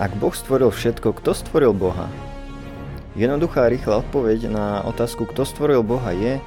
[0.00, 2.08] Ak Boh stvoril všetko, kto stvoril Boha?
[3.12, 6.40] Jednoduchá a rýchla odpoveď na otázku, kto stvoril Boha je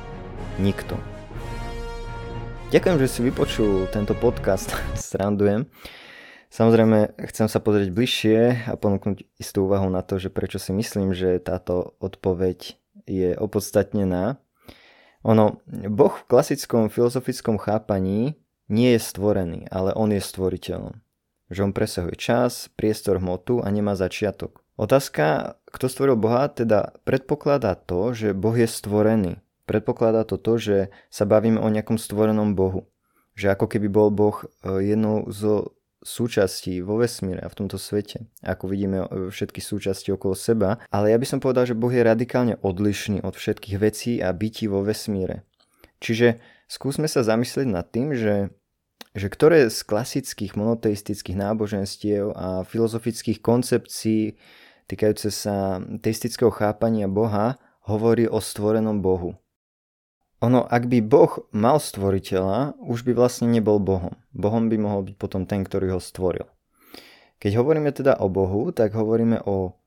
[0.57, 0.97] nikto.
[2.73, 5.69] Ďakujem, že si vypočul tento podcast, srandujem.
[6.49, 11.13] Samozrejme, chcem sa pozrieť bližšie a ponúknuť istú úvahu na to, že prečo si myslím,
[11.13, 12.73] že táto odpoveď
[13.05, 14.41] je opodstatnená.
[15.29, 15.61] Ono,
[15.93, 18.33] Boh v klasickom filozofickom chápaní
[18.65, 21.03] nie je stvorený, ale on je stvoriteľom
[21.53, 24.65] že on presahuje čas, priestor, hmotu a nemá začiatok.
[24.73, 29.37] Otázka, kto stvoril Boha, teda predpokladá to, že Boh je stvorený.
[29.69, 30.77] Predpokladá to to, že
[31.13, 32.89] sa bavíme o nejakom stvorenom Bohu.
[33.37, 34.45] Že ako keby bol Boh e,
[34.81, 40.35] jednou zo súčastí vo vesmíre a v tomto svete, ako vidíme e, všetky súčasti okolo
[40.35, 44.35] seba, ale ja by som povedal, že Boh je radikálne odlišný od všetkých vecí a
[44.35, 45.47] bytí vo vesmíre.
[46.03, 48.51] Čiže skúsme sa zamyslieť nad tým, že
[49.13, 54.37] že ktoré z klasických monoteistických náboženstiev a filozofických koncepcií
[54.89, 59.37] týkajúce sa teistického chápania Boha hovorí o stvorenom Bohu.
[60.43, 64.19] Ono, ak by Boh mal stvoriteľa, už by vlastne nebol Bohom.
[64.35, 66.51] Bohom by mohol byť potom ten, ktorý ho stvoril.
[67.39, 69.79] Keď hovoríme teda o Bohu, tak hovoríme o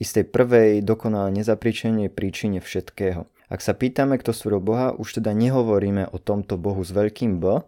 [0.00, 3.28] istej prvej dokonale nezapričenej príčine všetkého.
[3.52, 7.60] Ak sa pýtame, kto stvoril Boha, už teda nehovoríme o tomto Bohu s veľkým B,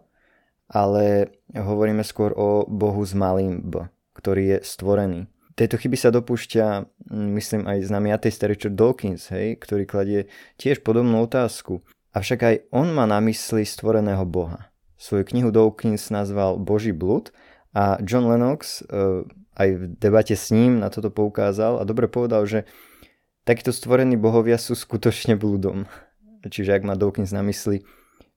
[0.71, 5.27] ale hovoríme skôr o Bohu s malým B, ktorý je stvorený.
[5.59, 6.65] Tejto chyby sa dopúšťa,
[7.11, 11.83] myslím, aj známy ateista Richard Dawkins, hej, ktorý kladie tiež podobnú otázku.
[12.15, 14.71] Avšak aj on má na mysli stvoreného Boha.
[14.95, 17.35] Svoju knihu Dawkins nazval Boží blud
[17.75, 19.27] a John Lennox e,
[19.59, 22.63] aj v debate s ním na toto poukázal a dobre povedal, že
[23.43, 25.83] takíto stvorení bohovia sú skutočne blúdom.
[26.47, 27.83] Čiže ak má Dawkins na mysli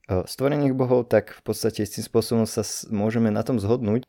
[0.08, 2.60] stvorených bohov, tak v podstate s tým spôsobom sa
[2.92, 4.04] môžeme na tom zhodnúť.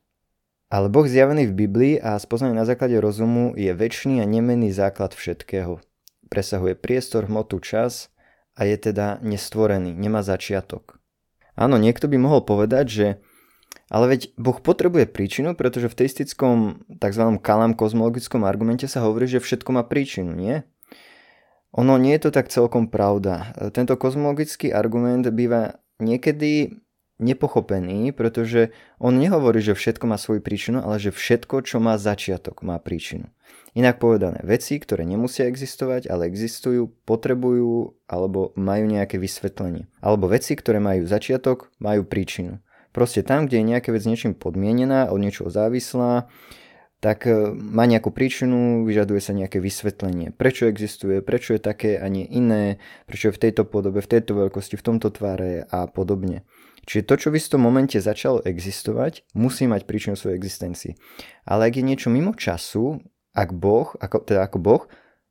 [0.67, 5.13] Ale Boh zjavený v Biblii a spoznaný na základe rozumu je väčší a nemenný základ
[5.13, 5.79] všetkého.
[6.27, 8.09] Presahuje priestor, hmotu, čas
[8.57, 10.97] a je teda nestvorený, nemá začiatok.
[11.55, 13.07] Áno, niekto by mohol povedať, že
[13.85, 17.23] ale veď Boh potrebuje príčinu, pretože v teistickom tzv.
[17.37, 20.65] kalam kozmologickom argumente sa hovorí, že všetko má príčinu, nie?
[21.75, 23.53] Ono nie je to tak celkom pravda.
[23.75, 26.81] Tento kozmologický argument býva niekedy
[27.15, 32.59] nepochopený, pretože on nehovorí, že všetko má svoju príčinu, ale že všetko, čo má začiatok,
[32.67, 33.31] má príčinu.
[33.75, 39.87] Inak povedané, veci, ktoré nemusia existovať, ale existujú, potrebujú alebo majú nejaké vysvetlenie.
[39.99, 42.59] Alebo veci, ktoré majú začiatok, majú príčinu.
[42.95, 46.31] Proste tam, kde je nejaká vec niečím podmienená, od niečoho závislá,
[47.05, 50.33] tak e, má nejakú príčinu, vyžaduje sa nejaké vysvetlenie.
[50.33, 54.33] Prečo existuje, prečo je také a nie iné, prečo je v tejto podobe, v tejto
[54.33, 56.41] veľkosti, v tomto tvare a podobne.
[56.89, 60.97] Čiže to, čo v istom momente začalo existovať, musí mať príčinu svojej existencii.
[61.45, 62.97] Ale ak je niečo mimo času,
[63.37, 64.83] ak Boh, ako, teda ako Boh,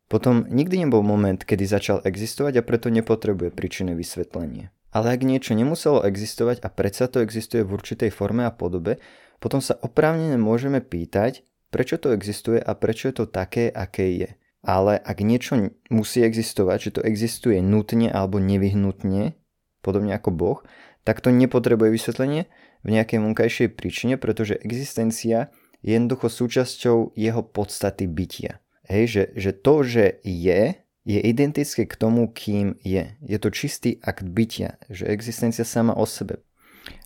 [0.06, 4.70] potom nikdy nebol moment, kedy začal existovať a preto nepotrebuje príčinné vysvetlenie.
[4.94, 9.02] Ale ak niečo nemuselo existovať a predsa to existuje v určitej forme a podobe,
[9.42, 11.42] potom sa oprávnene môžeme pýtať,
[11.74, 14.30] prečo to existuje a prečo je to také, aké je.
[14.62, 19.34] Ale ak niečo musí existovať, že to existuje nutne alebo nevyhnutne,
[19.82, 20.58] podobne ako Boh,
[21.02, 22.46] tak to nepotrebuje vysvetlenie
[22.86, 25.50] v nejakej vonkajšej príčine, pretože existencia
[25.82, 28.62] je jednoducho súčasťou jeho podstaty bytia.
[28.88, 33.18] Hej, že, že to, že je, je identické k tomu, kým je.
[33.20, 36.40] Je to čistý akt bytia, že existencia sama o sebe.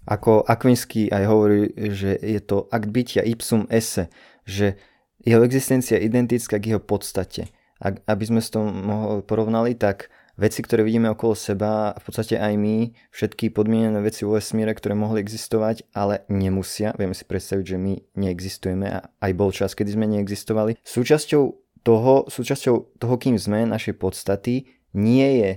[0.07, 4.11] Ako Akvinsky aj hovorí, že je to akt bytia ipsum esse,
[4.49, 4.81] že
[5.21, 7.53] jeho existencia je identická k jeho podstate.
[7.79, 8.89] Ak, aby sme s tom
[9.29, 10.11] porovnali, tak
[10.41, 14.97] veci, ktoré vidíme okolo seba, v podstate aj my, všetky podmienené veci vo vesmíre, ktoré
[14.97, 16.97] mohli existovať, ale nemusia.
[16.97, 20.81] Vieme si predstaviť, že my neexistujeme a aj bol čas, kedy sme neexistovali.
[20.83, 21.43] Súčasťou
[21.87, 25.51] toho, súčasťou toho, kým sme, našej podstaty, nie je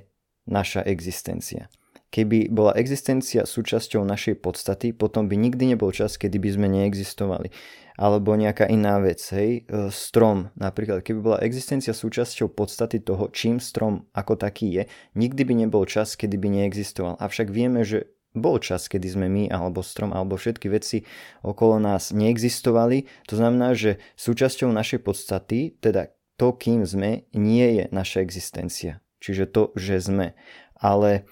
[0.46, 1.72] naša existencia.
[2.12, 7.48] Keby bola existencia súčasťou našej podstaty, potom by nikdy nebol čas, kedy by sme neexistovali.
[7.96, 11.08] Alebo nejaká iná vec, hej, e, strom napríklad.
[11.08, 14.84] Keby bola existencia súčasťou podstaty toho, čím strom ako taký je,
[15.16, 17.16] nikdy by nebol čas, kedy by neexistoval.
[17.16, 21.04] Avšak vieme, že bol čas, kedy sme my, alebo strom, alebo všetky veci
[21.48, 23.08] okolo nás neexistovali.
[23.32, 29.04] To znamená, že súčasťou našej podstaty, teda to, kým sme, nie je naša existencia.
[29.24, 30.34] Čiže to, že sme.
[30.80, 31.28] Ale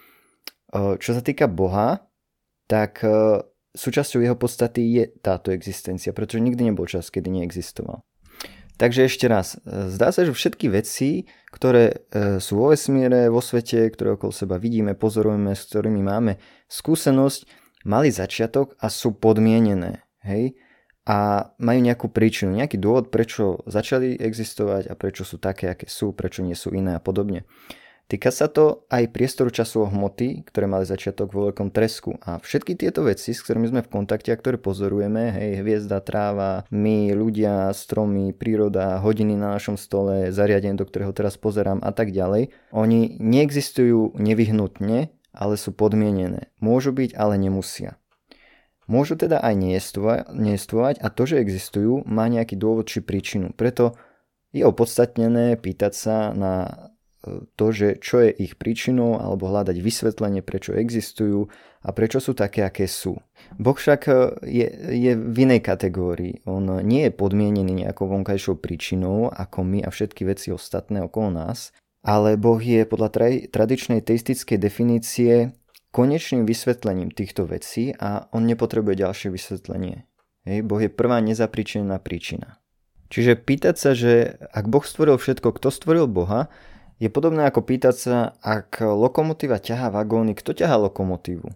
[0.73, 2.05] čo sa týka Boha,
[2.69, 3.01] tak
[3.73, 8.05] súčasťou jeho podstaty je táto existencia, pretože nikdy nebol čas, kedy neexistoval.
[8.79, 12.07] Takže ešte raz, zdá sa, že všetky veci, ktoré
[12.39, 16.39] sú vo vesmíre, vo svete, ktoré okolo seba vidíme, pozorujeme, s ktorými máme
[16.71, 17.43] skúsenosť,
[17.83, 20.07] mali začiatok a sú podmienené.
[20.23, 20.55] Hej?
[21.09, 26.13] a majú nejakú príčinu, nejaký dôvod, prečo začali existovať a prečo sú také, aké sú,
[26.13, 27.49] prečo nie sú iné a podobne.
[28.09, 32.17] Týka sa to aj priestoru času hmoty, ktoré mali začiatok vo veľkom tresku.
[32.25, 36.65] A všetky tieto veci, s ktorými sme v kontakte a ktoré pozorujeme, hej, hviezda, tráva,
[36.73, 42.09] my, ľudia, stromy, príroda, hodiny na našom stole, zariadenie, do ktorého teraz pozerám a tak
[42.09, 46.49] ďalej, oni neexistujú nevyhnutne, ale sú podmienené.
[46.57, 48.01] Môžu byť, ale nemusia.
[48.89, 49.53] Môžu teda aj
[50.33, 53.53] nejestvovať a to, že existujú, má nejaký dôvod či príčinu.
[53.53, 53.93] Preto
[54.49, 56.88] je opodstatnené pýtať sa na
[57.59, 61.51] to, že čo je ich príčinou alebo hľadať vysvetlenie, prečo existujú
[61.83, 63.19] a prečo sú také, aké sú.
[63.59, 64.13] Boh však e,
[64.47, 66.39] je, je v inej kategórii.
[66.47, 71.75] On nie je podmienený nejakou vonkajšou príčinou ako my a všetky veci ostatné okolo nás,
[72.07, 73.11] ale Boh je podľa
[73.51, 75.51] tradičnej teistickej definície
[75.91, 80.07] konečným vysvetlením týchto vecí a on nepotrebuje ďalšie vysvetlenie.
[80.47, 82.61] Hej, boh je prvá nezapričená príčina.
[83.09, 86.47] Čiže pýtať sa, že ak Boh stvoril všetko, kto stvoril Boha,
[86.99, 91.47] je podobné ako pýtať sa, ak lokomotíva ťahá vagóny, kto ťahá lokomotívu.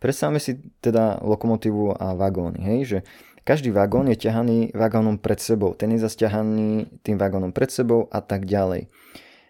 [0.00, 2.98] Predstavme si teda lokomotívu a vagóny, hej, že
[3.46, 8.20] každý vagón je ťahaný vagónom pred sebou, ten je zasťahaný tým vagónom pred sebou a
[8.24, 8.88] tak ďalej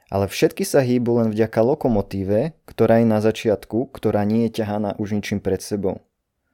[0.06, 4.94] ale všetky sa hýbu len vďaka lokomotíve, ktorá je na začiatku, ktorá nie je ťahaná
[5.02, 6.02] už ničím pred sebou.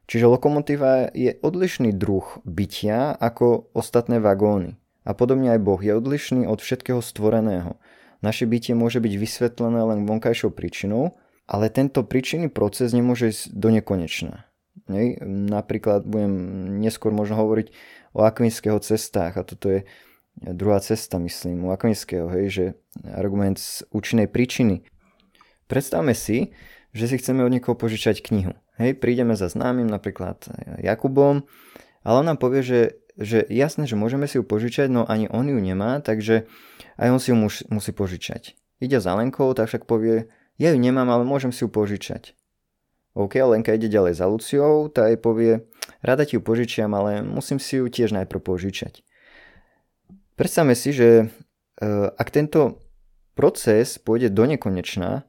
[0.09, 4.77] Čiže lokomotíva je odlišný druh bytia ako ostatné vagóny.
[5.03, 7.77] A podobne aj Boh je odlišný od všetkého stvoreného.
[8.23, 11.19] Naše bytie môže byť vysvetlené len vonkajšou príčinou,
[11.51, 14.47] ale tento príčinný proces nemôže ísť do nekonečna.
[15.27, 16.33] Napríklad budem
[16.81, 17.75] neskôr možno hovoriť
[18.15, 19.81] o akvinského cestách a toto je
[20.41, 22.65] druhá cesta, myslím, u Akvinského, hej, že
[23.13, 24.81] argument z účinnej príčiny.
[25.69, 26.57] Predstavme si,
[26.93, 28.57] že si chceme od niekoho požičať knihu.
[28.81, 30.49] Hej, prídeme za známym, napríklad
[30.81, 31.45] Jakubom,
[32.01, 32.81] ale on nám povie, že,
[33.21, 36.49] že jasné, že môžeme si ju požičať, no ani on ju nemá, takže
[36.97, 38.57] aj on si ju mus, musí požičať.
[38.83, 42.35] Ide za Lenkou, tak však povie, ja ju nemám, ale môžem si ju požičať.
[43.13, 45.69] OK, Lenka ide ďalej za Luciou, tá jej povie,
[46.01, 49.05] rada ti ju požičiam, ale musím si ju tiež najprv požičať.
[50.41, 51.25] Predstavme si, že e,
[52.09, 52.81] ak tento
[53.37, 55.29] proces pôjde do nekonečná,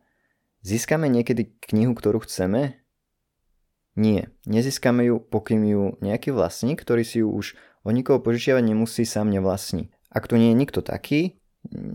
[0.63, 2.79] získame niekedy knihu, ktorú chceme?
[3.99, 7.53] Nie, nezískame ju, pokým ju nejaký vlastník, ktorý si ju už
[7.83, 9.91] od nikoho požičiavať nemusí, sám nevlastní.
[10.09, 11.39] Ak tu nie je nikto taký,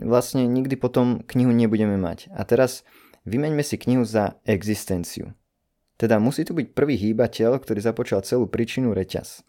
[0.05, 2.33] vlastne nikdy potom knihu nebudeme mať.
[2.33, 2.85] A teraz
[3.29, 5.37] vymeňme si knihu za existenciu.
[5.99, 9.43] Teda musí tu byť prvý hýbateľ, ktorý započal celú príčinu reťaz.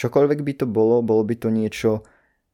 [0.00, 2.08] Čokoľvek by to bolo, bolo by to niečo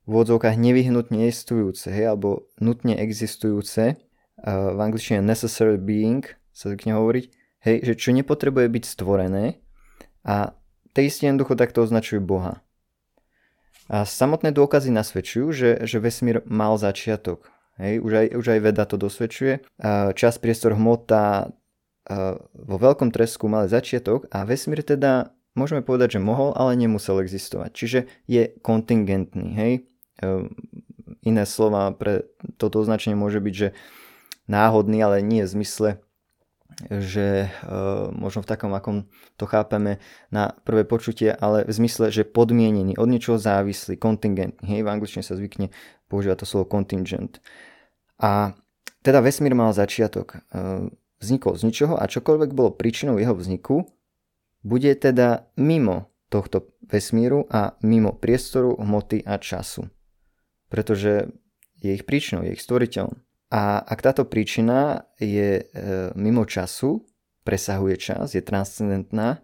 [0.06, 3.98] v odzvukách nevyhnutne existujúce, hej, alebo nutne existujúce,
[4.42, 7.24] v angličtine necessary being sa zvykne hovoriť,
[7.64, 9.62] hej, že čo nepotrebuje byť stvorené
[10.26, 10.54] a
[10.92, 12.65] teisti jednoducho takto označujú Boha.
[13.86, 17.46] A samotné dôkazy nasvedčujú, že, že vesmír mal začiatok.
[17.76, 19.60] Hej, už, aj, už aj veda to dosvedčuje.
[20.16, 21.52] Čas, priestor, hmota
[22.54, 27.70] vo veľkom tresku mali začiatok a vesmír teda môžeme povedať, že mohol, ale nemusel existovať.
[27.74, 27.98] Čiže
[28.30, 29.48] je kontingentný.
[29.56, 29.72] Hej?
[30.22, 30.54] Ehm,
[31.26, 32.30] iné slova pre
[32.60, 33.68] toto označenie môže byť, že
[34.46, 35.88] náhodný, ale nie v zmysle,
[36.90, 39.08] že uh, možno v takom, akom
[39.40, 39.96] to chápeme
[40.28, 44.60] na prvé počutie, ale v zmysle, že podmienený, od niečoho závislý, kontingentný.
[44.68, 45.72] Hej, v angličtine sa zvykne
[46.12, 47.40] používať to slovo contingent.
[48.20, 48.52] A
[49.00, 50.44] teda vesmír mal začiatok.
[50.52, 53.88] Uh, vznikol z ničoho a čokoľvek bolo príčinou jeho vzniku,
[54.60, 59.88] bude teda mimo tohto vesmíru a mimo priestoru, hmoty a času
[60.68, 61.30] pretože
[61.78, 63.14] je ich príčinou, je ich stvoriteľom.
[63.56, 67.08] A ak táto príčina je e, mimo času,
[67.40, 69.40] presahuje čas, je transcendentná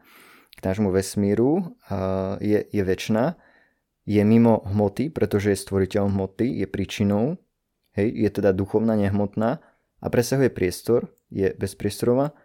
[0.52, 1.96] k nášmu vesmíru, e,
[2.44, 3.40] je, je väčšiná,
[4.04, 7.40] je mimo hmoty, pretože je stvoriteľom hmoty, je príčinou,
[7.96, 9.64] hej, je teda duchovná, nehmotná
[10.04, 12.36] a presahuje priestor, je bezpriestorová,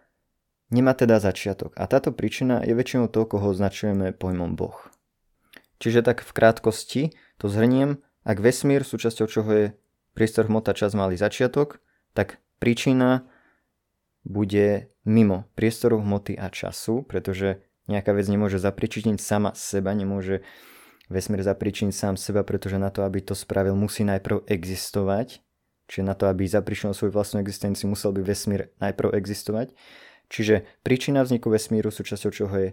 [0.72, 1.76] nemá teda začiatok.
[1.76, 4.88] A táto príčina je väčšinou to, koho označujeme pojmom Boh.
[5.84, 7.02] Čiže tak v krátkosti
[7.36, 9.66] to zhrniem, ak vesmír, súčasťou čoho je
[10.18, 11.78] priestor hmota čas malý začiatok,
[12.10, 13.30] tak príčina
[14.26, 20.42] bude mimo priestoru hmoty a času, pretože nejaká vec nemôže zapričiniť sama seba, nemôže
[21.06, 25.38] vesmír zapričiniť sám seba, pretože na to, aby to spravil, musí najprv existovať.
[25.86, 29.72] Čiže na to, aby zapričinil svoju vlastnú existenciu, musel by vesmír najprv existovať.
[30.28, 32.70] Čiže príčina vzniku vesmíru, súčasťou čoho je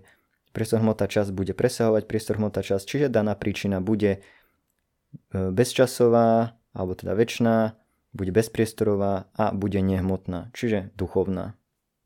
[0.52, 4.20] priestor hmota čas, bude presahovať priestor hmota čas, čiže daná príčina bude
[5.32, 7.74] E, bezčasová, alebo teda väčšiná,
[8.16, 11.56] bude bezpriestorová a bude nehmotná, čiže duchovná.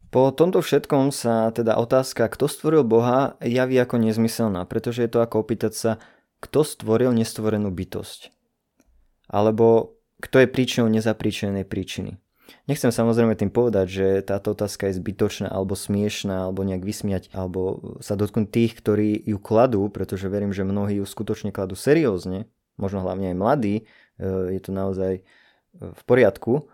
[0.09, 5.21] Po tomto všetkom sa teda otázka, kto stvoril Boha, javí ako nezmyselná, pretože je to
[5.21, 5.91] ako opýtať sa,
[6.41, 8.33] kto stvoril nestvorenú bytosť?
[9.29, 12.17] Alebo kto je príčinou nezapríčenej príčiny?
[12.65, 17.93] Nechcem samozrejme tým povedať, že táto otázka je zbytočná alebo smiešná alebo nejak vysmiať alebo
[18.01, 22.49] sa dotknúť tých, ktorí ju kladú, pretože verím, že mnohí ju skutočne kladú seriózne,
[22.81, 23.75] možno hlavne aj mladí,
[24.25, 25.21] je to naozaj e,
[25.79, 26.67] v poriadku.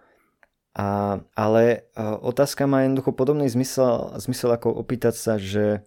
[0.75, 1.64] A, ale
[1.96, 5.86] e, otázka má jednoducho podobný zmysel, zmysel ako opýtať sa, že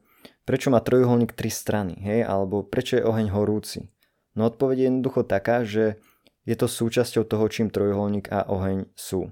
[0.48, 3.92] prečo má trojuholník tri strany, hej, alebo prečo je oheň horúci.
[4.32, 6.00] No odpoveď je jednoducho taká, že
[6.48, 9.28] je to súčasťou toho, čím trojuholník a oheň sú.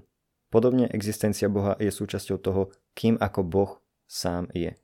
[0.53, 3.71] Podobne existencia Boha je súčasťou toho, kým ako Boh
[4.05, 4.77] sám je.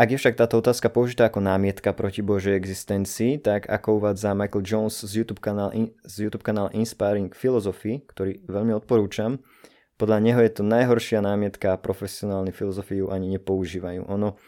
[0.00, 4.64] Ak je však táto otázka použitá ako námietka proti Božej existencii, tak ako uvádza Michael
[4.64, 5.76] Jones z YouTube kanál,
[6.08, 9.44] z YouTube kanál Inspiring Philosophy, ktorý veľmi odporúčam,
[10.00, 14.08] podľa neho je to najhoršia námietka a profesionálni filozofiu ani nepoužívajú.
[14.08, 14.40] Ono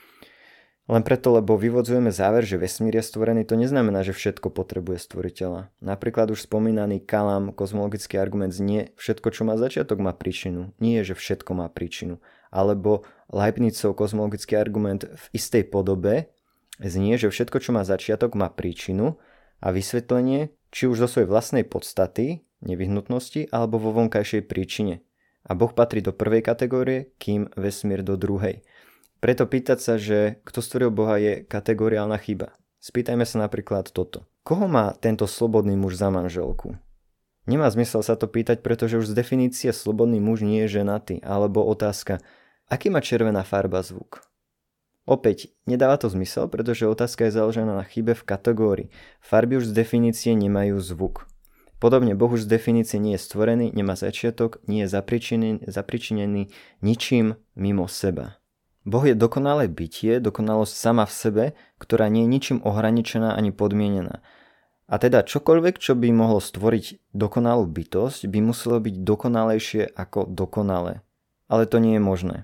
[0.90, 5.70] len preto, lebo vyvodzujeme záver, že vesmír je stvorený, to neznamená, že všetko potrebuje stvoriteľa.
[5.78, 10.74] Napríklad už spomínaný Kalam, kozmologický argument znie, všetko, čo má začiatok, má príčinu.
[10.82, 12.18] Nie, že všetko má príčinu.
[12.50, 16.34] Alebo Leibnizov kozmologický argument v istej podobe
[16.82, 19.22] znie, že všetko, čo má začiatok, má príčinu
[19.62, 25.06] a vysvetlenie, či už zo svojej vlastnej podstaty, nevyhnutnosti, alebo vo vonkajšej príčine.
[25.46, 28.62] A Boh patrí do prvej kategórie, kým vesmír do druhej.
[29.22, 32.58] Preto pýtať sa, že kto stvoril Boha je kategoriálna chyba.
[32.82, 34.26] Spýtajme sa napríklad toto.
[34.42, 36.74] Koho má tento slobodný muž za manželku?
[37.46, 41.22] Nemá zmysel sa to pýtať, pretože už z definície slobodný muž nie je ženatý.
[41.22, 42.18] Alebo otázka,
[42.66, 44.26] aký má červená farba zvuk?
[45.06, 48.90] Opäť, nedáva to zmysel, pretože otázka je založená na chybe v kategórii.
[49.22, 51.30] Farby už z definície nemajú zvuk.
[51.78, 56.50] Podobne Boh už z definície nie je stvorený, nemá začiatok, nie je zapričinený, zapričinený
[56.82, 58.41] ničím mimo seba.
[58.82, 61.44] Boh je dokonalé bytie, dokonalosť sama v sebe,
[61.78, 64.22] ktorá nie je ničím ohraničená ani podmienená.
[64.90, 71.00] A teda čokoľvek, čo by mohlo stvoriť dokonalú bytosť, by muselo byť dokonalejšie ako dokonalé.
[71.46, 72.36] Ale to nie je možné.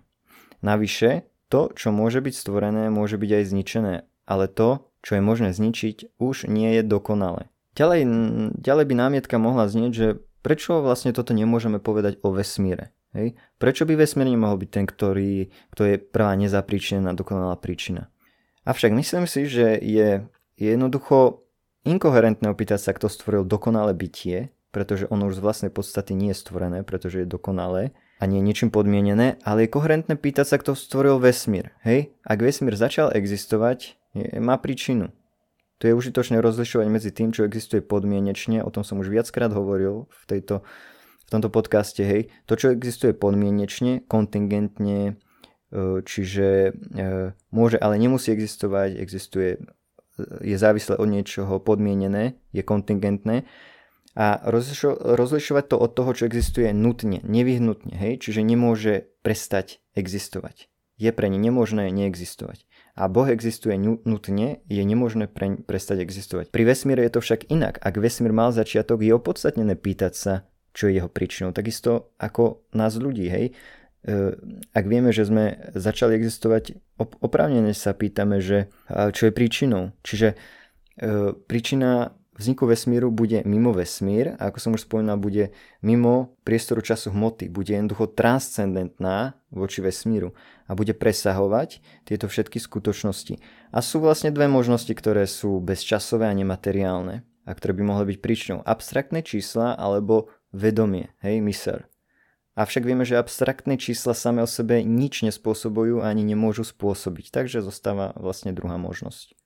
[0.62, 5.50] Navyše, to, čo môže byť stvorené, môže byť aj zničené, ale to, čo je možné
[5.52, 7.50] zničiť, už nie je dokonalé.
[7.74, 8.00] Ďalej,
[8.58, 10.08] ďalej by námietka mohla znieť, že
[10.42, 12.90] prečo vlastne toto nemôžeme povedať o vesmíre.
[13.18, 13.34] Hej?
[13.58, 18.06] Prečo by vesmír nemohol byť ten, ktorý, kto je prvá nezapríčená dokonalá príčina?
[18.62, 20.22] Avšak myslím si, že je
[20.54, 21.42] jednoducho
[21.82, 26.40] inkoherentné opýtať sa, kto stvoril dokonalé bytie, pretože ono už z vlastnej podstaty nie je
[26.44, 30.76] stvorené, pretože je dokonalé a nie je ničím podmienené, ale je koherentné pýtať sa, kto
[30.76, 31.72] stvoril vesmír.
[31.82, 32.12] Hej?
[32.22, 35.10] Ak vesmír začal existovať, je, má príčinu.
[35.78, 40.10] Tu je užitočné rozlišovať medzi tým, čo existuje podmienečne, o tom som už viackrát hovoril
[40.10, 40.66] v tejto
[41.28, 48.32] v tomto podcaste, hej, to, čo existuje podmienečne, kontingentne, e, čiže e, môže, ale nemusí
[48.32, 49.60] existovať, existuje,
[50.40, 53.44] je závislé od niečoho podmienené, je kontingentné
[54.16, 60.72] a rozlišovať to od toho, čo existuje nutne, nevyhnutne, hej, čiže nemôže prestať existovať.
[60.98, 62.66] Je pre ne nemožné neexistovať.
[62.98, 66.50] A Boh existuje nutne, je nemožné pre, prestať existovať.
[66.50, 67.78] Pri vesmíre je to však inak.
[67.78, 70.34] Ak vesmír mal začiatok, je opodstatnené pýtať sa,
[70.78, 71.50] čo je jeho príčinou.
[71.50, 73.50] Takisto ako nás ľudí, hej.
[73.50, 74.38] E,
[74.70, 79.90] ak vieme, že sme začali existovať, oprávnene sa pýtame, že čo je príčinou.
[80.06, 85.50] Čiže e, príčina vzniku vesmíru bude mimo vesmír a ako som už spomínal, bude
[85.82, 90.32] mimo priestoru času hmoty, bude jednoducho transcendentná voči vesmíru
[90.70, 93.42] a bude presahovať tieto všetky skutočnosti.
[93.74, 98.18] A sú vlastne dve možnosti, ktoré sú bezčasové a nemateriálne a ktoré by mohli byť
[98.22, 98.58] príčinou.
[98.62, 101.84] Abstraktné čísla alebo vedomie, hej, mysel.
[102.58, 108.10] Avšak vieme, že abstraktné čísla same o sebe nič nespôsobujú ani nemôžu spôsobiť, takže zostáva
[108.18, 109.38] vlastne druhá možnosť.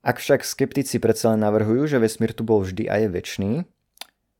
[0.00, 3.68] Ak však skeptici predsa len navrhujú, že vesmír tu bol vždy a je väčší,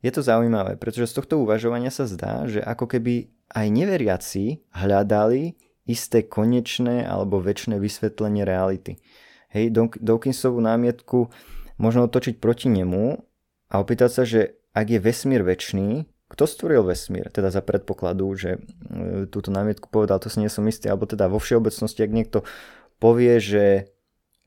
[0.01, 5.61] je to zaujímavé, pretože z tohto uvažovania sa zdá, že ako keby aj neveriaci hľadali
[5.85, 8.97] isté konečné alebo väčšie vysvetlenie reality.
[9.53, 11.29] Hej, Dawkinsovú námietku
[11.77, 13.21] možno otočiť proti nemu
[13.69, 17.27] a opýtať sa, že ak je vesmír väčší, kto stvoril vesmír?
[17.35, 21.27] Teda za predpokladu, že e, túto námietku povedal, to si nie som istý, alebo teda
[21.27, 22.39] vo všeobecnosti, ak niekto
[23.03, 23.91] povie, že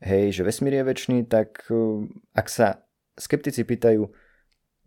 [0.00, 2.88] hej, že vesmír je väčší, tak e, ak sa
[3.20, 4.08] skeptici pýtajú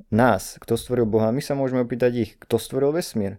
[0.10, 3.38] nás, kto stvoril Boha, my sa môžeme opýtať ich, kto stvoril vesmír.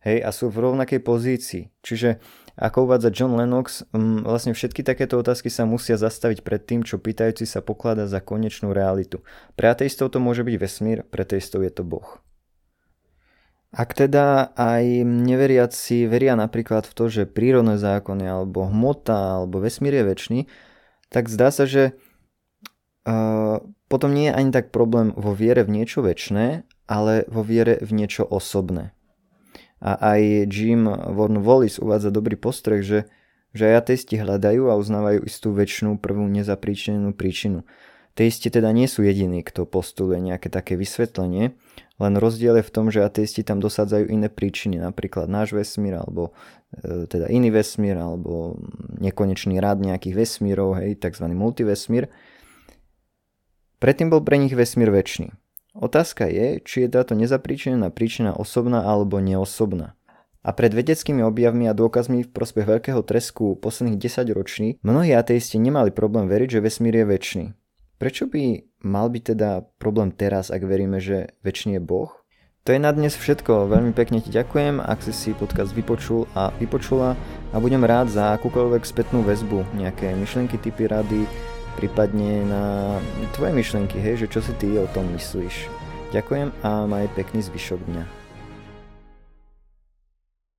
[0.00, 1.74] Hej, a sú v rovnakej pozícii.
[1.82, 2.22] Čiže
[2.58, 3.86] ako uvádza John Lennox,
[4.26, 8.74] vlastne všetky takéto otázky sa musia zastaviť pred tým, čo pýtajúci sa poklada za konečnú
[8.74, 9.22] realitu.
[9.54, 12.18] Pre ateistov to môže byť vesmír, pre teistov je to Boh.
[13.70, 20.02] Ak teda aj neveriaci veria napríklad v to, že prírodné zákony alebo hmota alebo vesmír
[20.02, 20.38] je väčší,
[21.12, 21.94] tak zdá sa, že
[23.04, 27.78] uh, potom nie je ani tak problém vo viere v niečo väčšné, ale vo viere
[27.84, 28.96] v niečo osobné.
[29.78, 33.06] A aj Jim Warren Wallis uvádza dobrý postreh, že,
[33.54, 37.62] že aj ateisti hľadajú a uznávajú istú väčšinu prvú nezapríčinenú príčinu.
[38.18, 41.54] Teisti teda nie sú jediní, kto postuluje nejaké také vysvetlenie,
[42.02, 46.34] len rozdiel je v tom, že ateisti tam dosadzajú iné príčiny, napríklad náš vesmír, alebo
[46.74, 48.58] e, teda iný vesmír, alebo
[48.98, 51.30] nekonečný rád nejakých vesmírov, hej, tzv.
[51.30, 52.10] multivesmír.
[53.78, 55.30] Predtým bol pre nich vesmír väčší.
[55.78, 59.94] Otázka je, či je táto nezapríčinená príčina osobná alebo neosobná.
[60.42, 65.62] A pred vedeckými objavmi a dôkazmi v prospech veľkého tresku posledných 10 roční mnohí ateisti
[65.62, 67.44] nemali problém veriť, že vesmír je väčší.
[67.98, 68.42] Prečo by
[68.82, 72.10] mal byť teda problém teraz, ak veríme, že väčší je Boh?
[72.66, 73.70] To je na dnes všetko.
[73.70, 77.16] Veľmi pekne ti ďakujem, ak si si podcast vypočul a vypočula
[77.54, 81.24] a budem rád za akúkoľvek spätnú väzbu, nejaké myšlienky, typy rady,
[81.78, 82.98] prípadne na
[83.38, 85.70] tvoje myšlenky, hej, že čo si ty o tom myslíš.
[86.10, 88.17] Ďakujem a maj pekný zvyšok dňa.